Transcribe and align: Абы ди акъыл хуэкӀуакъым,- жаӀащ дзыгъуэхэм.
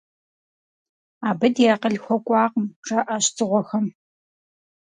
Абы 1.29 1.47
ди 1.55 1.63
акъыл 1.73 1.95
хуэкӀуакъым,- 2.03 2.67
жаӀащ 2.87 3.25
дзыгъуэхэм. 3.35 3.85